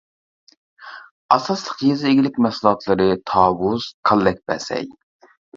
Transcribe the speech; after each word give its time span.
ئاساسلىق 1.35 1.83
يېزا 1.89 2.09
ئىگىلىك 2.13 2.41
مەھسۇلاتلىرى 2.47 3.07
تاۋۇز، 3.33 3.89
كاللەكبەسەي. 4.11 4.93